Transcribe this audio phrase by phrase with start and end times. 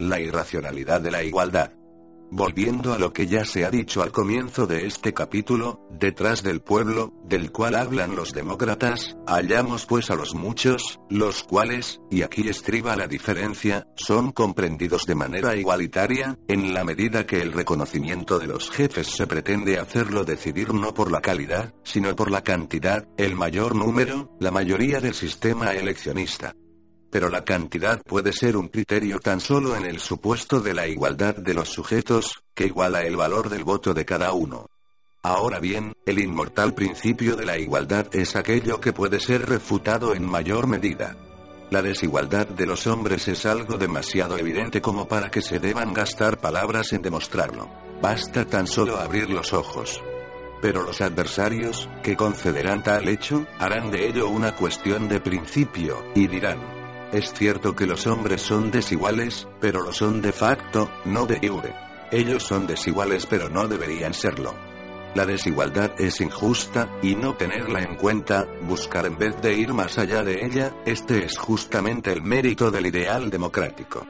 [0.00, 1.72] la irracionalidad de la igualdad.
[2.32, 6.60] Volviendo a lo que ya se ha dicho al comienzo de este capítulo, detrás del
[6.60, 12.48] pueblo, del cual hablan los demócratas, hallamos pues a los muchos, los cuales, y aquí
[12.48, 18.46] estriba la diferencia, son comprendidos de manera igualitaria, en la medida que el reconocimiento de
[18.46, 23.34] los jefes se pretende hacerlo decidir no por la calidad, sino por la cantidad, el
[23.34, 26.54] mayor número, la mayoría del sistema eleccionista
[27.10, 31.34] pero la cantidad puede ser un criterio tan solo en el supuesto de la igualdad
[31.34, 34.66] de los sujetos, que iguala el valor del voto de cada uno.
[35.22, 40.24] Ahora bien, el inmortal principio de la igualdad es aquello que puede ser refutado en
[40.24, 41.16] mayor medida.
[41.70, 46.38] La desigualdad de los hombres es algo demasiado evidente como para que se deban gastar
[46.38, 47.68] palabras en demostrarlo.
[48.00, 50.02] Basta tan solo abrir los ojos.
[50.62, 56.26] Pero los adversarios, que concederán tal hecho, harán de ello una cuestión de principio, y
[56.26, 56.79] dirán,
[57.12, 61.74] es cierto que los hombres son desiguales, pero lo son de facto, no de jure.
[62.12, 64.54] Ellos son desiguales pero no deberían serlo.
[65.14, 69.98] La desigualdad es injusta, y no tenerla en cuenta, buscar en vez de ir más
[69.98, 74.06] allá de ella, este es justamente el mérito del ideal democrático.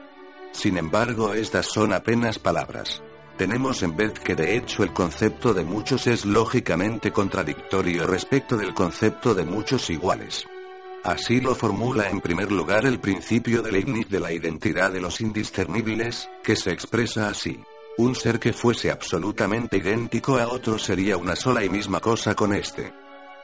[0.51, 3.01] Sin embargo, estas son apenas palabras.
[3.35, 8.75] Tenemos en vez que de hecho el concepto de muchos es lógicamente contradictorio respecto del
[8.75, 10.45] concepto de muchos iguales.
[11.03, 15.19] Así lo formula en primer lugar el principio de Leibniz de la identidad de los
[15.19, 17.59] indiscernibles, que se expresa así.
[17.97, 22.53] Un ser que fuese absolutamente idéntico a otro sería una sola y misma cosa con
[22.53, 22.93] este.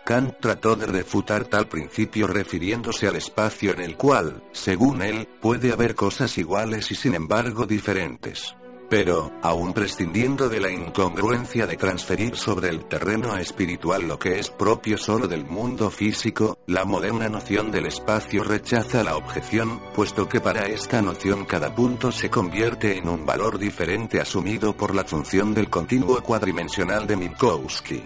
[0.06, 5.74] Kant trató de refutar tal principio refiriéndose al espacio en el cual, según él, puede
[5.74, 8.56] haber cosas iguales y sin embargo diferentes.
[8.90, 14.50] Pero, aún prescindiendo de la incongruencia de transferir sobre el terreno espiritual lo que es
[14.50, 20.40] propio solo del mundo físico, la moderna noción del espacio rechaza la objeción, puesto que
[20.40, 25.54] para esta noción cada punto se convierte en un valor diferente asumido por la función
[25.54, 28.04] del continuo cuadrimensional de Minkowski.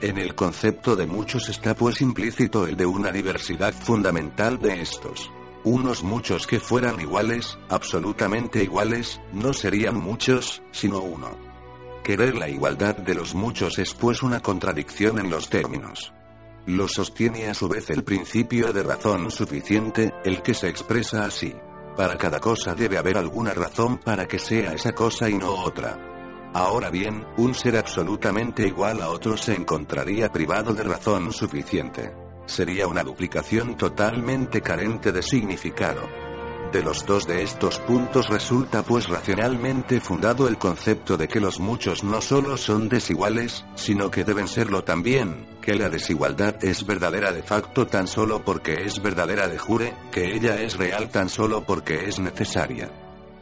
[0.00, 5.30] En el concepto de muchos está pues implícito el de una diversidad fundamental de estos.
[5.66, 11.36] Unos muchos que fueran iguales, absolutamente iguales, no serían muchos, sino uno.
[12.04, 16.12] Querer la igualdad de los muchos es pues una contradicción en los términos.
[16.66, 21.52] Lo sostiene a su vez el principio de razón suficiente, el que se expresa así.
[21.96, 25.98] Para cada cosa debe haber alguna razón para que sea esa cosa y no otra.
[26.54, 32.25] Ahora bien, un ser absolutamente igual a otro se encontraría privado de razón suficiente.
[32.46, 36.02] Sería una duplicación totalmente carente de significado.
[36.72, 41.60] De los dos de estos puntos resulta pues racionalmente fundado el concepto de que los
[41.60, 47.32] muchos no solo son desiguales, sino que deben serlo también, que la desigualdad es verdadera
[47.32, 51.64] de facto tan solo porque es verdadera de jure, que ella es real tan solo
[51.64, 52.90] porque es necesaria.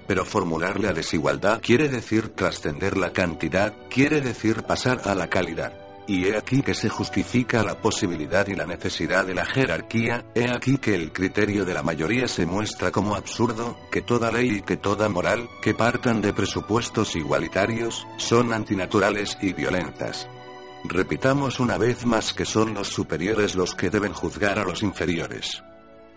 [0.07, 5.84] Pero formular la desigualdad quiere decir trascender la cantidad, quiere decir pasar a la calidad.
[6.07, 10.51] Y he aquí que se justifica la posibilidad y la necesidad de la jerarquía, he
[10.51, 14.63] aquí que el criterio de la mayoría se muestra como absurdo, que toda ley y
[14.63, 20.29] que toda moral, que partan de presupuestos igualitarios, son antinaturales y violentas.
[20.85, 25.63] Repitamos una vez más que son los superiores los que deben juzgar a los inferiores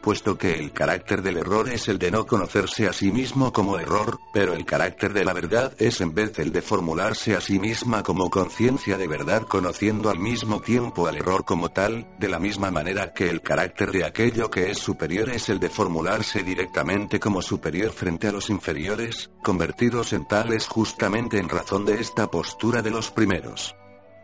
[0.08, 3.78] puesto que el carácter del error es el de no conocerse a sí mismo como
[3.78, 7.60] error, pero el carácter de la verdad es en vez el de formularse a sí
[7.60, 12.40] misma como conciencia de verdad conociendo al mismo tiempo al error como tal, de la
[12.40, 17.20] misma manera que el carácter de aquello que es superior es el de formularse directamente
[17.20, 22.82] como superior frente a los inferiores, convertidos en tales justamente en razón de esta postura
[22.82, 23.76] de los primeros.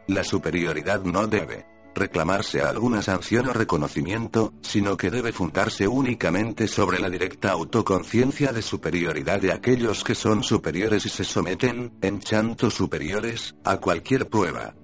[0.07, 6.99] La superioridad no debe reclamarse alguna sanción o reconocimiento, sino que debe fundarse únicamente sobre
[6.99, 12.69] la directa autoconciencia de superioridad de aquellos que son superiores y se someten, en chanto
[12.69, 14.75] superiores, a cualquier prueba.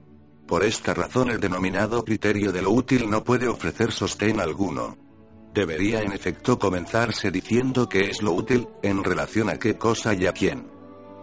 [0.48, 4.98] Por esta razón el denominado criterio de lo útil no puede ofrecer sostén alguno.
[5.54, 10.26] Debería en efecto comenzarse diciendo qué es lo útil, en relación a qué cosa y
[10.26, 10.79] a quién.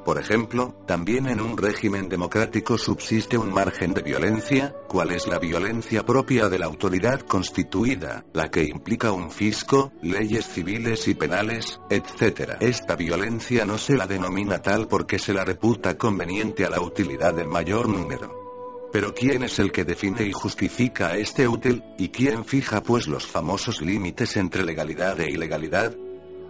[0.07, 5.41] Por ejemplo, también en un régimen democrático subsiste un margen de violencia, ¿cuál es la
[5.41, 11.81] violencia propia de la autoridad constituida, la que implica un fisco, leyes civiles y penales,
[11.91, 12.53] etc.
[12.61, 17.35] Esta violencia no se la denomina tal porque se la reputa conveniente a la utilidad
[17.35, 18.89] del mayor número.
[18.93, 23.27] Pero ¿quién es el que define y justifica este útil, y quién fija pues los
[23.27, 25.97] famosos límites entre legalidad e ilegalidad?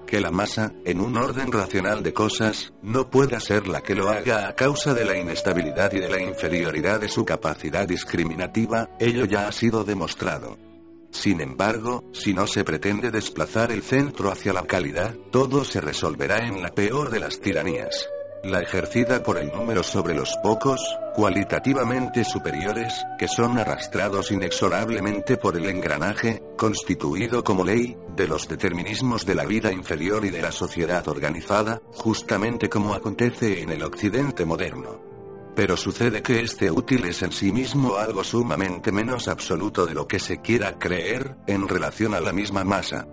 [0.07, 4.09] Que la masa, en un orden racional de cosas, no pueda ser la que lo
[4.09, 9.25] haga a causa de la inestabilidad y de la inferioridad de su capacidad discriminativa, ello
[9.25, 10.57] ya ha sido demostrado.
[11.11, 16.47] Sin embargo, si no se pretende desplazar el centro hacia la calidad, todo se resolverá
[16.47, 18.09] en la peor de las tiranías
[18.43, 20.81] la ejercida por el número sobre los pocos,
[21.15, 29.27] cualitativamente superiores, que son arrastrados inexorablemente por el engranaje, constituido como ley, de los determinismos
[29.27, 34.45] de la vida inferior y de la sociedad organizada, justamente como acontece en el occidente
[34.45, 35.01] moderno.
[35.55, 40.07] Pero sucede que este útil es en sí mismo algo sumamente menos absoluto de lo
[40.07, 43.07] que se quiera creer, en relación a la misma masa.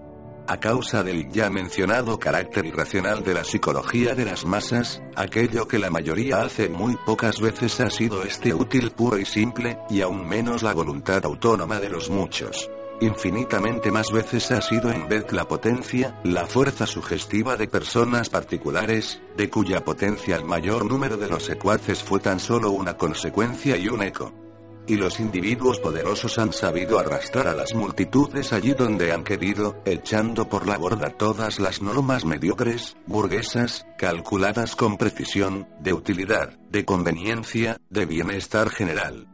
[0.45, 5.79] A causa del ya mencionado carácter irracional de la psicología de las masas, aquello que
[5.79, 10.27] la mayoría hace muy pocas veces ha sido este útil puro y simple, y aún
[10.27, 12.69] menos la voluntad autónoma de los muchos.
[12.99, 19.21] Infinitamente más veces ha sido en vez la potencia, la fuerza sugestiva de personas particulares,
[19.37, 23.87] de cuya potencia el mayor número de los secuaces fue tan solo una consecuencia y
[23.87, 24.42] un eco
[24.87, 30.49] y los individuos poderosos han sabido arrastrar a las multitudes allí donde han querido, echando
[30.49, 37.77] por la borda todas las normas mediocres, burguesas, calculadas con precisión, de utilidad, de conveniencia,
[37.89, 39.27] de bienestar general.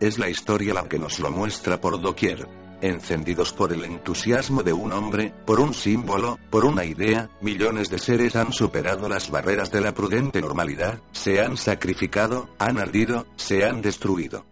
[0.00, 2.48] Es la historia la que nos lo muestra por doquier.
[2.80, 7.98] Encendidos por el entusiasmo de un hombre, por un símbolo, por una idea, millones de
[8.00, 13.64] seres han superado las barreras de la prudente normalidad, se han sacrificado, han ardido, se
[13.64, 14.44] han destruido.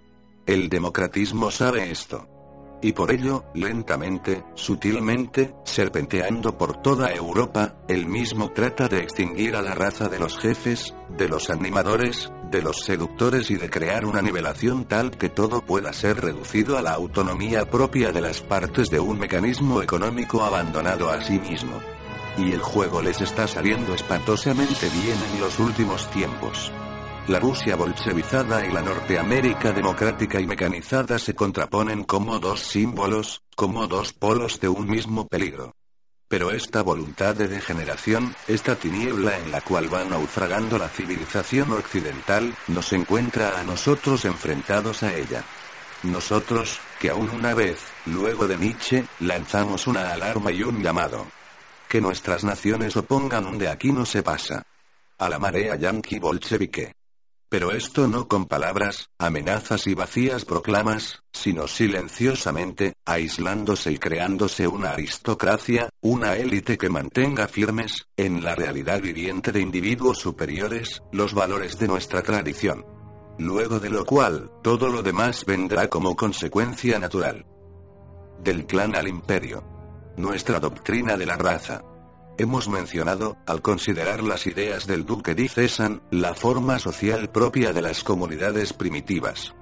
[0.51, 2.27] El democratismo sabe esto.
[2.83, 9.63] Y por ello, lentamente, sutilmente, serpenteando por toda Europa, el mismo trata de extinguir a
[9.63, 14.23] la raza de los jefes, de los animadores, de los seductores y de crear una
[14.23, 18.99] nivelación tal que todo pueda ser reducido a la autonomía propia de las partes de
[18.99, 21.81] un mecanismo económico abandonado a sí mismo.
[22.37, 26.73] Y el juego les está saliendo espantosamente bien en los últimos tiempos.
[27.29, 33.87] La Rusia bolchevizada y la Norteamérica democrática y mecanizada se contraponen como dos símbolos, como
[33.87, 35.75] dos polos de un mismo peligro.
[36.29, 42.55] Pero esta voluntad de degeneración, esta tiniebla en la cual va naufragando la civilización occidental,
[42.69, 45.45] nos encuentra a nosotros enfrentados a ella.
[46.03, 51.27] Nosotros, que aún una vez, luego de Nietzsche, lanzamos una alarma y un llamado.
[51.89, 54.65] Que nuestras naciones opongan un de aquí no se pasa.
[55.19, 57.00] A la marea yanqui bolchevique.
[57.51, 64.91] Pero esto no con palabras, amenazas y vacías proclamas, sino silenciosamente, aislándose y creándose una
[64.91, 71.77] aristocracia, una élite que mantenga firmes, en la realidad viviente de individuos superiores, los valores
[71.77, 72.87] de nuestra tradición.
[73.37, 77.47] Luego de lo cual, todo lo demás vendrá como consecuencia natural.
[78.45, 79.65] Del clan al imperio.
[80.17, 81.83] Nuestra doctrina de la raza.
[82.41, 87.83] Hemos mencionado, al considerar las ideas del duque de Cesan, la forma social propia de
[87.83, 89.55] las comunidades primitivas.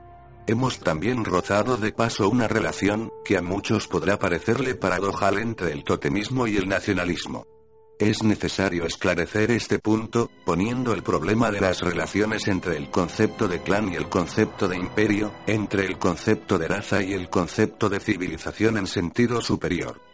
[0.46, 5.82] Hemos también rozado de paso una relación, que a muchos podrá parecerle paradojal entre el
[5.82, 7.48] totemismo y el nacionalismo.
[7.98, 13.60] Es necesario esclarecer este punto, poniendo el problema de las relaciones entre el concepto de
[13.60, 17.98] clan y el concepto de imperio, entre el concepto de raza y el concepto de
[17.98, 20.07] civilización en sentido superior.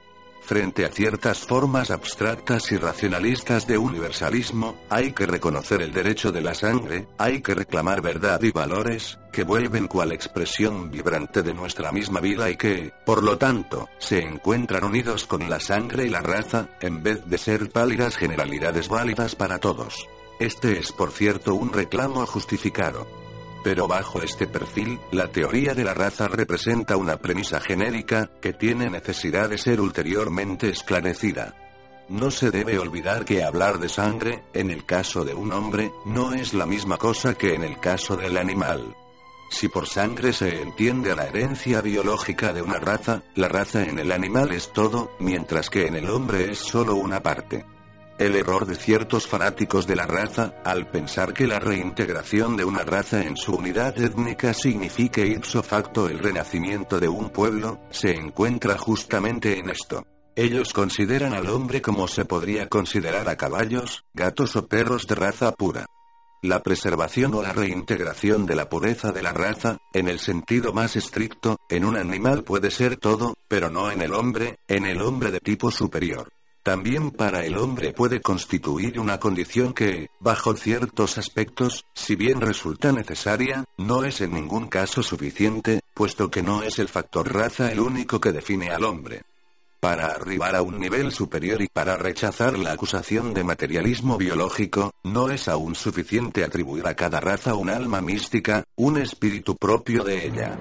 [0.45, 6.43] Frente a ciertas formas abstractas y racionalistas de universalismo, hay que reconocer el derecho de
[6.43, 11.93] la sangre, hay que reclamar verdad y valores, que vuelven cual expresión vibrante de nuestra
[11.93, 16.21] misma vida y que, por lo tanto, se encuentran unidos con la sangre y la
[16.21, 20.07] raza, en vez de ser pálidas generalidades válidas para todos.
[20.39, 23.07] Este es por cierto un reclamo justificado.
[23.65, 28.91] Pero bajo este perfil, la teoría de la raza representa una premisa genérica, que tiene
[28.91, 31.55] necesidad de ser ulteriormente esclarecida.
[32.11, 36.35] No se debe olvidar que hablar de sangre, en el caso de un hombre, no
[36.35, 38.95] es la misma cosa que en el caso del animal.
[39.49, 44.13] Si por sangre se entiende la herencia biológica de una raza, la raza en el
[44.13, 47.65] animal es todo, mientras que en el hombre es solo una parte.
[48.17, 52.85] El error de ciertos fanáticos de la raza, al pensar que la reintegración de una
[52.85, 58.79] raza en su unidad étnica signifique ipso facto el renacimiento de un pueblo, se encuentra
[58.79, 60.07] justamente en esto.
[60.37, 65.51] Ellos consideran al hombre como se podría considerar a caballos, gatos o perros de raza
[65.51, 65.87] pura.
[66.41, 70.95] La preservación o la reintegración de la pureza de la raza, en el sentido más
[70.95, 75.33] estricto, en un animal puede ser todo, pero no en el hombre, en el hombre
[75.33, 76.31] de tipo superior.
[76.65, 82.91] También para el hombre puede constituir una condición que, bajo ciertos aspectos, si bien resulta
[82.91, 87.81] necesaria, no es en ningún caso suficiente, puesto que no es el factor raza el
[87.81, 89.25] único que define al hombre.
[89.79, 95.29] Para arribar a un nivel superior y para rechazar la acusación de materialismo biológico, no
[95.29, 100.59] es aún suficiente atribuir a cada raza un alma mística, un espíritu propio de ella.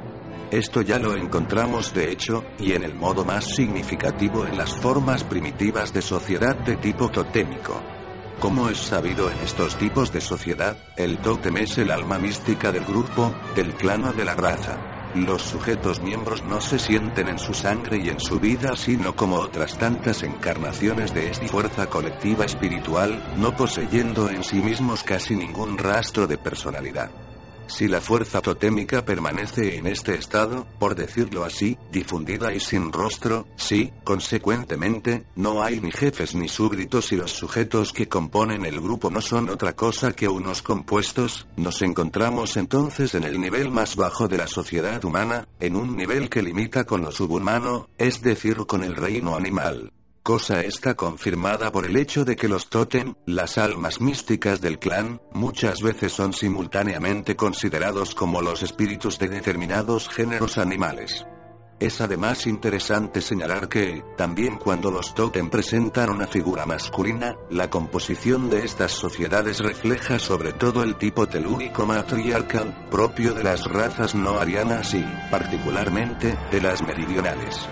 [0.54, 5.24] Esto ya lo encontramos de hecho, y en el modo más significativo en las formas
[5.24, 7.82] primitivas de sociedad de tipo totémico.
[8.40, 12.86] Como es sabido en estos tipos de sociedad, el tótem es el alma mística del
[12.86, 14.78] grupo, del clan o de la raza.
[15.16, 19.38] Los sujetos miembros no se sienten en su sangre y en su vida sino como
[19.38, 25.80] otras tantas encarnaciones de esta fuerza colectiva espiritual, no poseyendo en sí mismos casi ningún
[25.80, 27.23] rastro de personalidad.
[27.68, 33.48] Si la fuerza totémica permanece en este estado, por decirlo así, difundida y sin rostro,
[33.56, 39.10] sí, consecuentemente, no hay ni jefes ni súbditos y los sujetos que componen el grupo
[39.10, 44.28] no son otra cosa que unos compuestos, nos encontramos entonces en el nivel más bajo
[44.28, 48.84] de la sociedad humana, en un nivel que limita con lo subhumano, es decir, con
[48.84, 49.92] el reino animal
[50.24, 55.22] cosa esta confirmada por el hecho de que los totem, las almas místicas del clan,
[55.34, 61.26] muchas veces son simultáneamente considerados como los espíritus de determinados géneros animales.
[61.80, 68.50] Es además interesante señalar que, también cuando los totem presentan una figura masculina, la composición
[68.50, 74.40] de estas sociedades refleja sobre todo el tipo telúrico matriarcal, propio de las razas no
[74.40, 77.68] arianas y, particularmente, de las meridionales.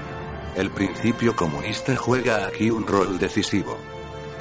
[0.55, 3.77] El principio comunista juega aquí un rol decisivo.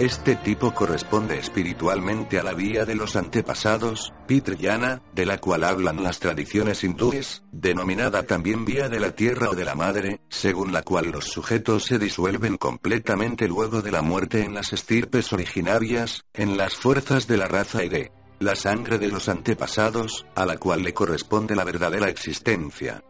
[0.00, 6.02] Este tipo corresponde espiritualmente a la vía de los antepasados, Pitriyana, de la cual hablan
[6.02, 10.82] las tradiciones hindúes, denominada también vía de la tierra o de la madre, según la
[10.82, 16.56] cual los sujetos se disuelven completamente luego de la muerte en las estirpes originarias, en
[16.56, 20.82] las fuerzas de la raza y de la sangre de los antepasados, a la cual
[20.82, 23.04] le corresponde la verdadera existencia.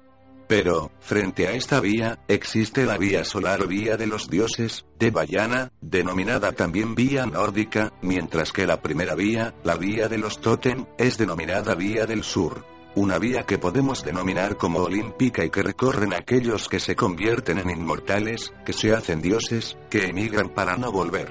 [0.51, 5.13] Pero, frente a esta vía, existe la vía solar o vía de los dioses, de
[5.13, 10.87] Bayana, denominada también vía nórdica, mientras que la primera vía, la vía de los Totem,
[10.99, 12.65] es denominada vía del sur.
[12.97, 17.71] Una vía que podemos denominar como olímpica y que recorren aquellos que se convierten en
[17.71, 21.31] inmortales, que se hacen dioses, que emigran para no volver.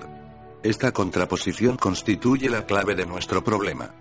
[0.64, 3.94] Esta contraposición constituye la clave de nuestro problema.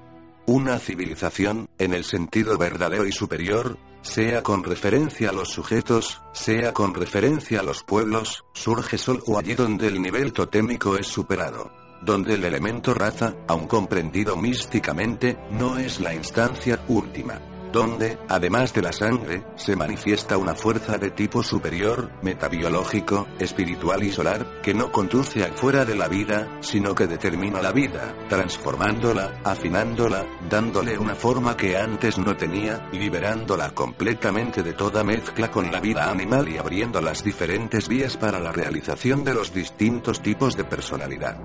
[0.47, 6.73] Una civilización, en el sentido verdadero y superior, sea con referencia a los sujetos, sea
[6.73, 11.71] con referencia a los pueblos, surge solo allí donde el nivel totémico es superado.
[12.02, 17.40] Donde el elemento raza, aun comprendido místicamente, no es la instancia última
[17.73, 24.11] donde, además de la sangre, se manifiesta una fuerza de tipo superior, metabiológico, espiritual y
[24.11, 30.27] solar, que no conduce afuera de la vida, sino que determina la vida, transformándola, afinándola,
[30.49, 36.11] dándole una forma que antes no tenía, liberándola completamente de toda mezcla con la vida
[36.11, 41.39] animal y abriendo las diferentes vías para la realización de los distintos tipos de personalidad.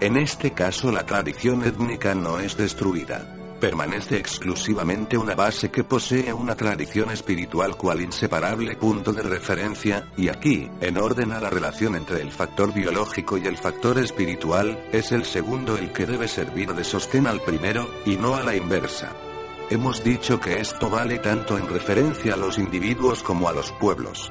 [0.00, 6.32] En este caso la tradición étnica no es destruida permanece exclusivamente una base que posee
[6.32, 11.96] una tradición espiritual cual inseparable punto de referencia, y aquí, en orden a la relación
[11.96, 16.74] entre el factor biológico y el factor espiritual, es el segundo el que debe servir
[16.74, 19.12] de sostén al primero, y no a la inversa.
[19.70, 24.30] Hemos dicho que esto vale tanto en referencia a los individuos como a los pueblos.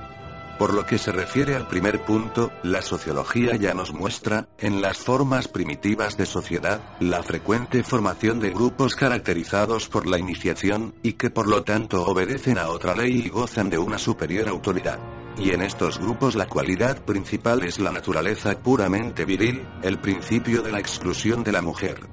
[0.58, 4.98] Por lo que se refiere al primer punto, la sociología ya nos muestra, en las
[4.98, 11.32] formas primitivas de sociedad, la frecuente formación de grupos caracterizados por la iniciación, y que
[11.32, 15.00] por lo tanto obedecen a otra ley y gozan de una superior autoridad.
[15.38, 20.72] Y en estos grupos la cualidad principal es la naturaleza puramente viril, el principio de
[20.72, 22.08] la exclusión de la mujer.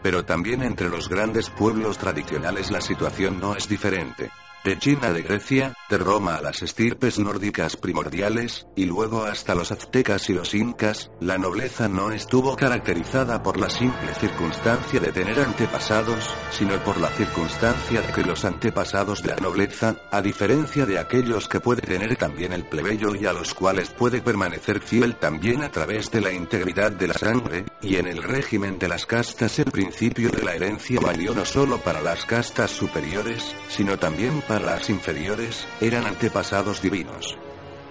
[0.00, 4.30] Pero también entre los grandes pueblos tradicionales la situación no es diferente
[4.64, 9.72] de China de Grecia, de Roma a las estirpes nórdicas primordiales, y luego hasta los
[9.72, 15.40] aztecas y los incas, la nobleza no estuvo caracterizada por la simple circunstancia de tener
[15.40, 20.98] antepasados, sino por la circunstancia de que los antepasados de la nobleza, a diferencia de
[20.98, 25.62] aquellos que puede tener también el plebeyo y a los cuales puede permanecer fiel también
[25.62, 29.58] a través de la integridad de la sangre, y en el régimen de las castas
[29.58, 34.66] el principio de la herencia valió no solo para las castas superiores, sino también para
[34.66, 37.38] las inferiores, eran antepasados divinos.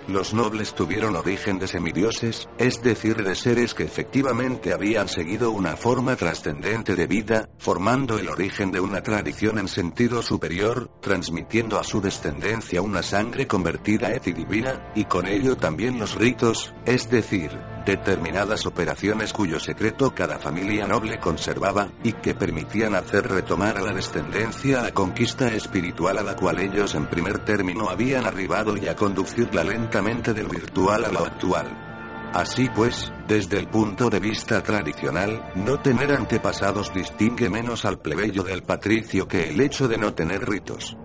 [0.10, 5.78] Los nobles tuvieron origen de semidioses, es decir, de seres que efectivamente habían seguido una
[5.78, 11.86] forma trascendente de vida, formando el origen de una tradición en sentido superior, transmitiendo a
[11.86, 17.58] su descendencia una sangre convertida et divina, y con ello también los ritos, es decir,
[17.86, 23.94] determinadas operaciones cuyo secreto cada familia noble conservaba, y que permitían hacer retomar a la
[23.94, 28.96] descendencia la conquista espiritual a la cual ellos en primer término habían arribado y a
[28.96, 31.86] conducirla lentamente del virtual a lo actual.
[32.34, 38.44] Así pues, desde el punto de vista tradicional, no tener antepasados distingue menos al plebeyo
[38.44, 40.96] del patricio que el hecho de no tener ritos.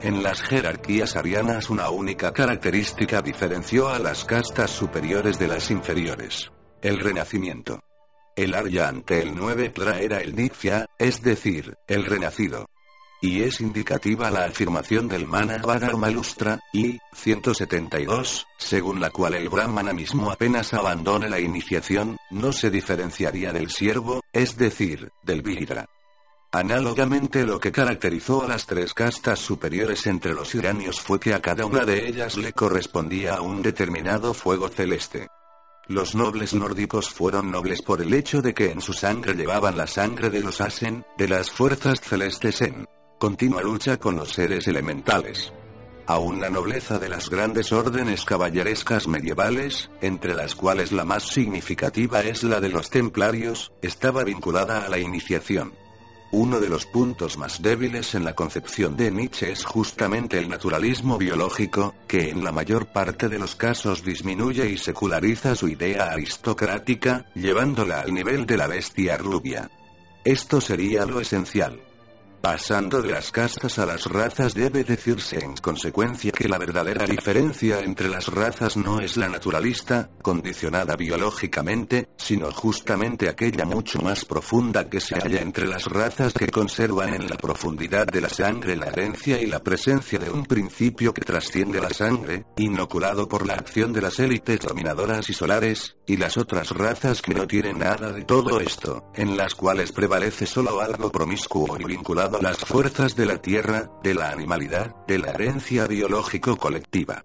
[0.00, 6.52] En las jerarquías arianas una única característica diferenció a las castas superiores de las inferiores.
[6.80, 7.82] El renacimiento.
[8.36, 12.66] El Arya ante el 9 Tra era el Nifya, es decir, el renacido.
[13.20, 19.92] Y es indicativa la afirmación del Manavadharma Lustra, y, 172, según la cual el Brahmana
[19.92, 25.88] mismo apenas abandone la iniciación, no se diferenciaría del siervo, es decir, del Vidra.
[26.50, 31.42] Análogamente lo que caracterizó a las tres castas superiores entre los iranios fue que a
[31.42, 35.28] cada una de ellas le correspondía un determinado fuego celeste.
[35.88, 39.86] Los nobles nórdicos fueron nobles por el hecho de que en su sangre llevaban la
[39.86, 42.86] sangre de los Asen, de las fuerzas celestes en
[43.18, 45.52] continua lucha con los seres elementales.
[46.06, 52.22] Aún la nobleza de las grandes órdenes caballerescas medievales, entre las cuales la más significativa
[52.22, 55.74] es la de los templarios, estaba vinculada a la iniciación.
[56.30, 61.16] Uno de los puntos más débiles en la concepción de Nietzsche es justamente el naturalismo
[61.16, 67.24] biológico, que en la mayor parte de los casos disminuye y seculariza su idea aristocrática,
[67.34, 69.70] llevándola al nivel de la bestia rubia.
[70.22, 71.80] Esto sería lo esencial.
[72.40, 77.80] Pasando de las castas a las razas debe decirse en consecuencia que la verdadera diferencia
[77.80, 84.88] entre las razas no es la naturalista, condicionada biológicamente, sino justamente aquella mucho más profunda
[84.88, 88.86] que se halla entre las razas que conservan en la profundidad de la sangre la
[88.86, 93.92] herencia y la presencia de un principio que trasciende la sangre, inoculado por la acción
[93.92, 98.22] de las élites dominadoras y solares, y las otras razas que no tienen nada de
[98.22, 103.38] todo esto, en las cuales prevalece solo algo promiscuo y vinculado las fuerzas de la
[103.38, 107.24] tierra, de la animalidad, de la herencia biológico colectiva.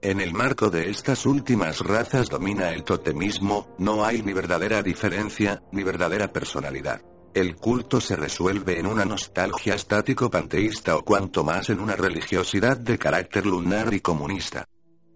[0.00, 5.62] En el marco de estas últimas razas domina el totemismo, no hay ni verdadera diferencia,
[5.72, 7.02] ni verdadera personalidad.
[7.34, 12.76] El culto se resuelve en una nostalgia estático panteísta o cuanto más en una religiosidad
[12.76, 14.66] de carácter lunar y comunista.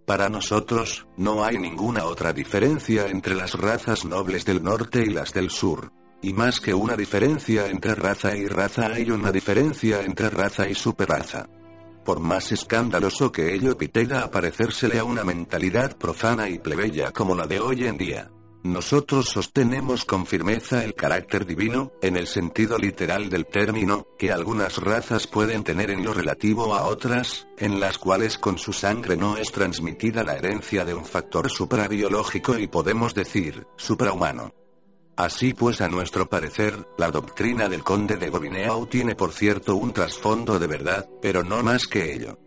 [0.07, 5.33] Para nosotros, no hay ninguna otra diferencia entre las razas nobles del norte y las
[5.33, 5.93] del sur.
[6.27, 10.75] Y más que una diferencia entre raza y raza hay una diferencia entre raza y
[10.75, 11.49] superraza.
[12.05, 17.37] Por más escandaloso que ello pitega a parecérsele a una mentalidad profana y plebeya como
[17.37, 18.33] la de hoy en día.
[18.65, 24.79] Nosotros sostenemos con firmeza el carácter divino, en el sentido literal del término, que algunas
[24.79, 29.37] razas pueden tener en lo relativo a otras, en las cuales con su sangre no
[29.37, 34.66] es transmitida la herencia de un factor suprabiológico y podemos decir, suprahumano.
[35.17, 39.95] Así pues a nuestro parecer, la doctrina del conde de Gobineau tiene por cierto un
[39.95, 42.39] trasfondo de verdad, pero no más que ello.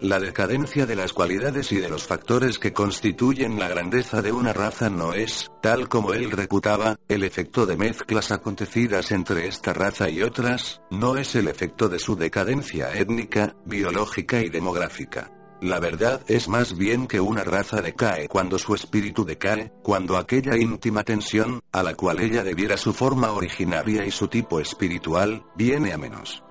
[0.00, 4.52] La decadencia de las cualidades y de los factores que constituyen la grandeza de una
[4.52, 10.08] raza no es, tal como él reputaba, el efecto de mezclas acontecidas entre esta raza
[10.08, 15.30] y otras, no es el efecto de su decadencia étnica, biológica y demográfica.
[15.60, 20.56] La verdad es más bien que una raza decae cuando su espíritu decae, cuando aquella
[20.56, 25.92] íntima tensión, a la cual ella debiera su forma originaria y su tipo espiritual, viene
[25.92, 26.42] a menos.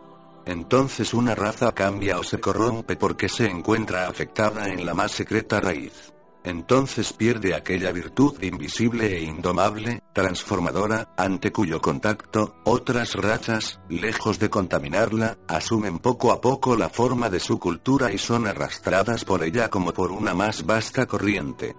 [0.45, 5.59] Entonces una raza cambia o se corrompe porque se encuentra afectada en la más secreta
[5.61, 6.12] raíz
[6.43, 14.49] entonces pierde aquella virtud invisible e indomable, transformadora, ante cuyo contacto, otras razas, lejos de
[14.49, 19.69] contaminarla, asumen poco a poco la forma de su cultura y son arrastradas por ella
[19.69, 21.75] como por una más vasta corriente.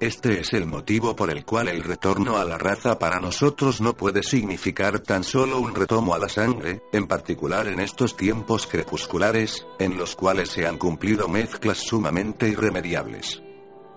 [0.00, 3.96] Este es el motivo por el cual el retorno a la raza para nosotros no
[3.96, 9.66] puede significar tan solo un retomo a la sangre, en particular en estos tiempos crepusculares,
[9.78, 13.44] en los cuales se han cumplido mezclas sumamente irremediables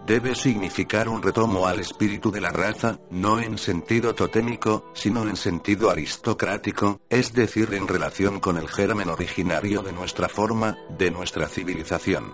[0.05, 5.35] debe significar un retomo al espíritu de la raza, no en sentido totémico, sino en
[5.35, 11.47] sentido aristocrático, es decir, en relación con el germen originario de nuestra forma, de nuestra
[11.47, 12.33] civilización.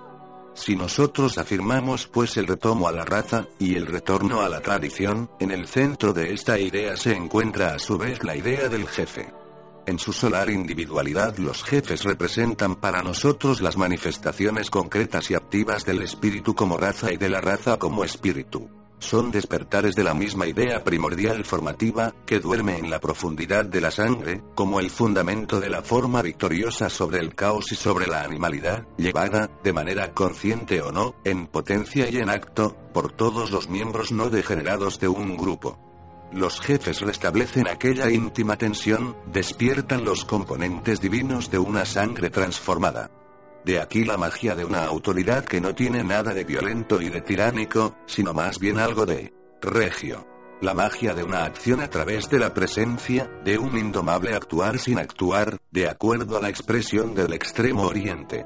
[0.56, 5.30] Si nosotros afirmamos pues el retomo a la raza, y el retorno a la tradición,
[5.40, 9.43] en el centro de esta idea se encuentra a su vez la idea del jefe.
[9.86, 16.02] En su solar individualidad los jefes representan para nosotros las manifestaciones concretas y activas del
[16.02, 18.70] espíritu como raza y de la raza como espíritu.
[19.00, 23.92] Son despertares de la misma idea primordial formativa, que duerme en la profundidad de la
[23.92, 28.88] sangre, como el fundamento de la forma victoriosa sobre el caos y sobre la animalidad,
[28.98, 34.14] llevada, de manera consciente o no, en potencia y en acto, por todos los miembros
[34.14, 35.93] no degenerados de un grupo.
[36.34, 43.12] Los jefes restablecen aquella íntima tensión, despiertan los componentes divinos de una sangre transformada.
[43.64, 47.22] De aquí la magia de una autoridad que no tiene nada de violento y de
[47.22, 50.28] tiránico, sino más bien algo de regio.
[50.60, 54.98] La magia de una acción a través de la presencia, de un indomable actuar sin
[54.98, 58.44] actuar, de acuerdo a la expresión del extremo oriente.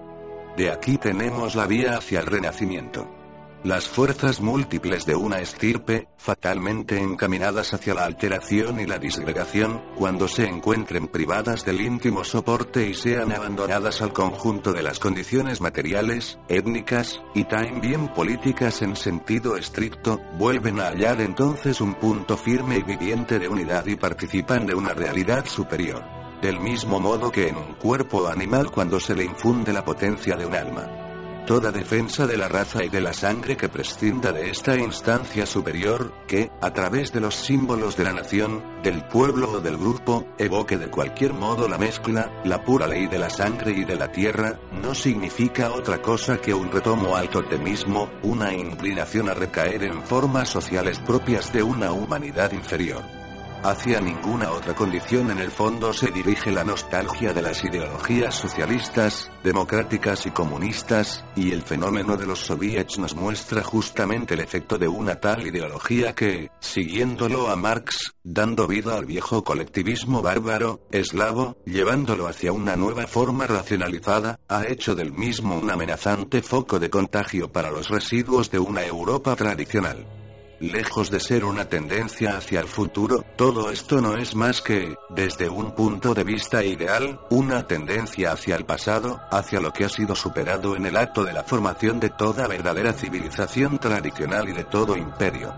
[0.58, 3.17] De aquí tenemos la vía hacia el renacimiento.
[3.64, 10.28] Las fuerzas múltiples de una estirpe, fatalmente encaminadas hacia la alteración y la disgregación, cuando
[10.28, 16.38] se encuentren privadas del íntimo soporte y sean abandonadas al conjunto de las condiciones materiales,
[16.48, 22.84] étnicas, y también políticas en sentido estricto, vuelven a hallar entonces un punto firme y
[22.84, 26.04] viviente de unidad y participan de una realidad superior.
[26.44, 30.46] Del mismo modo que en un cuerpo animal cuando se le infunde la potencia de
[30.46, 31.07] un alma.
[31.48, 36.12] Toda defensa de la raza y de la sangre que prescinda de esta instancia superior,
[36.28, 40.78] que, a través de los símbolos de la nación, del pueblo o del grupo, evoque
[40.78, 44.60] de cualquier modo la mezcla, la pura ley de la sangre y de la tierra,
[44.84, 50.50] no significa otra cosa que un retomo al totemismo, una inclinación a recaer en formas
[50.50, 53.27] sociales propias de una humanidad inferior.
[53.68, 59.30] Hacia ninguna otra condición en el fondo se dirige la nostalgia de las ideologías socialistas,
[59.44, 64.88] democráticas y comunistas, y el fenómeno de los soviets nos muestra justamente el efecto de
[64.88, 72.30] una tal ideología que, siguiéndolo a Marx, dando vida al viejo colectivismo bárbaro, eslavo, llevándolo
[72.30, 77.70] hacia una nueva forma racionalizada, ha hecho del mismo un amenazante foco de contagio para
[77.70, 80.17] los residuos de una Europa tradicional.
[80.60, 85.50] Lejos de ser una tendencia hacia el futuro, todo esto no es más que, desde
[85.50, 90.16] un punto de vista ideal, una tendencia hacia el pasado, hacia lo que ha sido
[90.16, 94.98] superado en el acto de la formación de toda verdadera civilización tradicional y de todo
[94.98, 95.54] imperio.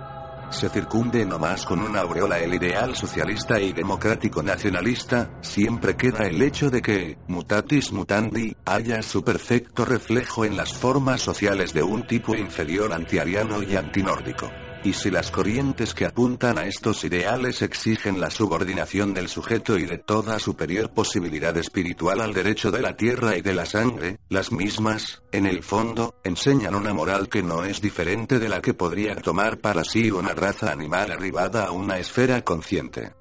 [0.49, 6.41] Se circunde nomás con una aureola el ideal socialista y democrático nacionalista, siempre queda el
[6.41, 12.05] hecho de que, mutatis mutandi, haya su perfecto reflejo en las formas sociales de un
[12.05, 14.49] tipo inferior antiariano y antinórdico.
[14.81, 19.85] Y si las corrientes que apuntan a estos ideales exigen la subordinación del sujeto y
[19.85, 24.53] de toda superior posibilidad espiritual al derecho de la tierra y de la sangre, las
[24.53, 29.15] mismas, en el fondo, enseñan una moral que no es diferente de la que podría
[29.17, 33.13] tomar para sí una raza animal arribada a una esfera consciente.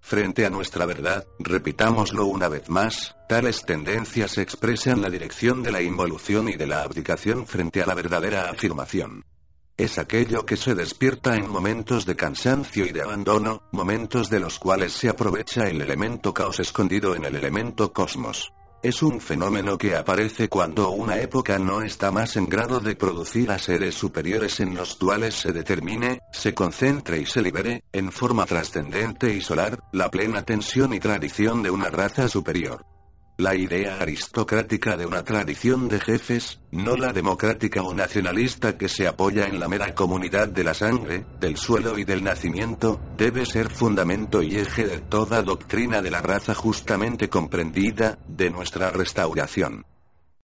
[0.00, 5.82] Frente a nuestra verdad, repitámoslo una vez más, tales tendencias expresan la dirección de la
[5.82, 9.24] involución y de la abdicación frente a la verdadera afirmación.
[9.82, 14.60] Es aquello que se despierta en momentos de cansancio y de abandono, momentos de los
[14.60, 18.52] cuales se aprovecha el elemento caos escondido en el elemento cosmos.
[18.80, 23.50] Es un fenómeno que aparece cuando una época no está más en grado de producir
[23.50, 28.46] a seres superiores en los cuales se determine, se concentre y se libere, en forma
[28.46, 32.86] trascendente y solar, la plena tensión y tradición de una raza superior.
[33.38, 39.08] La idea aristocrática de una tradición de jefes, no la democrática o nacionalista que se
[39.08, 43.70] apoya en la mera comunidad de la sangre, del suelo y del nacimiento, debe ser
[43.70, 49.84] fundamento y eje de toda doctrina de la raza justamente comprendida, de nuestra restauración.